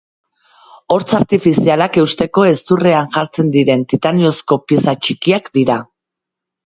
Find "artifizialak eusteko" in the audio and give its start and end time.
1.17-2.45